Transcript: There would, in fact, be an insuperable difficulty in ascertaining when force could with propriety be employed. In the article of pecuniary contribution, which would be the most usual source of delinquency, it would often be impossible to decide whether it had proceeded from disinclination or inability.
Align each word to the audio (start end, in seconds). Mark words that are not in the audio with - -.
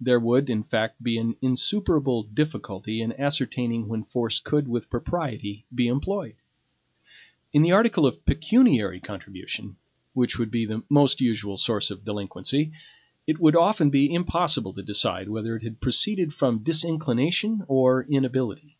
There 0.00 0.20
would, 0.20 0.48
in 0.48 0.62
fact, 0.62 1.02
be 1.02 1.18
an 1.18 1.34
insuperable 1.42 2.22
difficulty 2.22 3.02
in 3.02 3.12
ascertaining 3.20 3.88
when 3.88 4.04
force 4.04 4.38
could 4.38 4.68
with 4.68 4.88
propriety 4.88 5.64
be 5.74 5.88
employed. 5.88 6.36
In 7.52 7.62
the 7.62 7.72
article 7.72 8.06
of 8.06 8.24
pecuniary 8.24 9.00
contribution, 9.00 9.74
which 10.12 10.38
would 10.38 10.52
be 10.52 10.64
the 10.64 10.84
most 10.88 11.20
usual 11.20 11.58
source 11.58 11.90
of 11.90 12.04
delinquency, 12.04 12.70
it 13.26 13.40
would 13.40 13.56
often 13.56 13.90
be 13.90 14.14
impossible 14.14 14.72
to 14.74 14.80
decide 14.84 15.28
whether 15.28 15.56
it 15.56 15.64
had 15.64 15.80
proceeded 15.80 16.32
from 16.32 16.60
disinclination 16.60 17.64
or 17.66 18.04
inability. 18.04 18.76